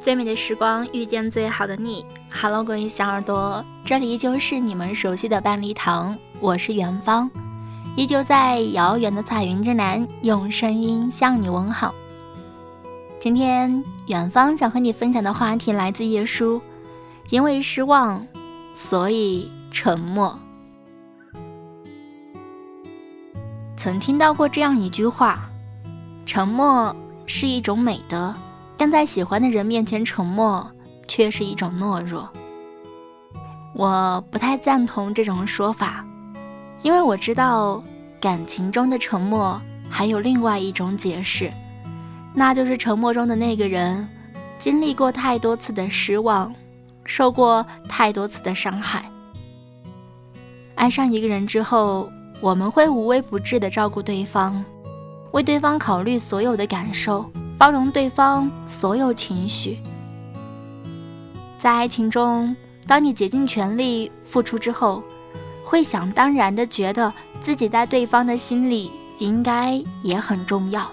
[0.00, 2.02] 最美的时光遇见最好的你。
[2.32, 7.30] Hello，各位小耳朵，这里依旧是你们熟悉的半粒糖，我是元芳，
[7.96, 11.94] 依旧在遥远的彩云之南，用声音向你问好。
[13.20, 16.62] 今天远方想和你分享的话题来自叶叔，
[17.28, 18.26] 因为失望，
[18.74, 20.38] 所以沉默。
[23.76, 25.50] 曾听到过这样一句话：
[26.24, 26.96] 沉默
[27.26, 28.34] 是一种美德。
[28.80, 30.66] 但在喜欢的人面前沉默，
[31.06, 32.26] 却是一种懦弱。
[33.74, 36.02] 我不太赞同这种说法，
[36.80, 37.84] 因为我知道
[38.18, 41.50] 感情中的沉默还有另外一种解释，
[42.32, 44.08] 那就是沉默中的那个人
[44.58, 46.50] 经历过太多次的失望，
[47.04, 49.04] 受过太多次的伤害。
[50.74, 52.10] 爱上一个人之后，
[52.40, 54.64] 我们会无微不至的照顾对方，
[55.32, 57.30] 为对方考虑所有的感受。
[57.60, 59.78] 包容对方所有情绪，
[61.58, 62.56] 在爱情中，
[62.86, 65.02] 当你竭尽全力付出之后，
[65.62, 67.12] 会想当然的觉得
[67.42, 70.90] 自己在对方的心里应该也很重要。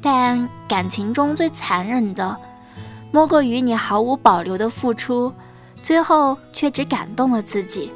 [0.00, 2.36] 但感情中最残忍的，
[3.10, 5.32] 莫过于你毫无保留的付出，
[5.82, 7.90] 最后却只感动了自己。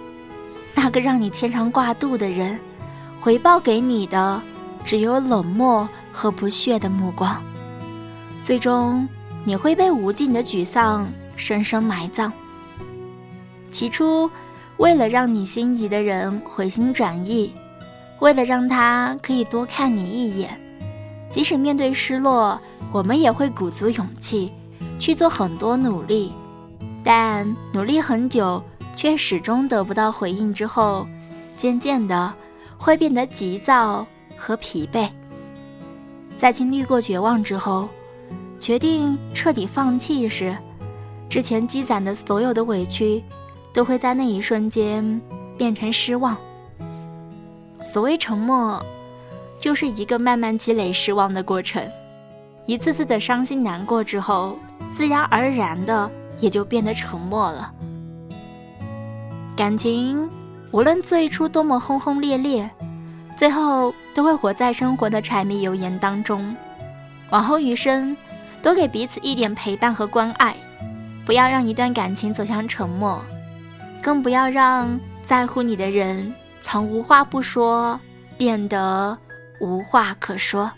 [0.74, 2.58] 那个让你牵肠挂肚的人，
[3.20, 4.42] 回报给你的
[4.82, 5.88] 只有冷漠。
[6.16, 7.42] 和不屑的目光，
[8.42, 9.06] 最终
[9.44, 12.32] 你会被无尽的沮丧深深埋葬。
[13.70, 14.30] 起初，
[14.78, 17.52] 为了让你心仪的人回心转意，
[18.20, 20.58] 为了让他可以多看你一眼，
[21.30, 22.58] 即使面对失落，
[22.90, 24.50] 我们也会鼓足勇气
[24.98, 26.32] 去做很多努力。
[27.04, 28.60] 但努力很久
[28.96, 31.06] 却始终得不到回应之后，
[31.58, 32.32] 渐渐的
[32.78, 35.10] 会变得急躁和疲惫。
[36.38, 37.88] 在经历过绝望之后，
[38.60, 40.56] 决定彻底放弃时，
[41.28, 43.22] 之前积攒的所有的委屈，
[43.72, 45.20] 都会在那一瞬间
[45.56, 46.36] 变成失望。
[47.82, 48.84] 所谓沉默，
[49.60, 51.82] 就是一个慢慢积累失望的过程。
[52.66, 54.58] 一次次的伤心难过之后，
[54.92, 56.10] 自然而然的
[56.40, 57.72] 也就变得沉默了。
[59.56, 60.28] 感情
[60.70, 62.68] 无论最初多么轰轰烈烈。
[63.36, 66.56] 最后都会活在生活的柴米油盐当中，
[67.28, 68.16] 往后余生，
[68.62, 70.56] 多给彼此一点陪伴和关爱，
[71.26, 73.22] 不要让一段感情走向沉默，
[74.02, 76.32] 更不要让在乎你的人
[76.62, 78.00] 从无话不说
[78.38, 79.16] 变得
[79.60, 80.70] 无话可说。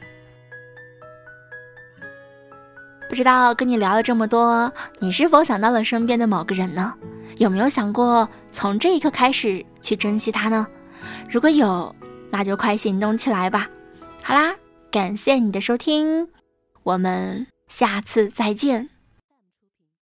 [3.09, 6.93] 不知道跟你聊了这么多，你是否想到了身边的某个人呢？
[7.37, 10.67] 有没有想过从这一刻开始去珍惜他呢？
[11.31, 11.95] 如果有。
[12.31, 13.69] 那就快行动起来吧！
[14.23, 14.55] 好啦，
[14.91, 16.29] 感谢你的收听，
[16.83, 18.91] 我们下次再见。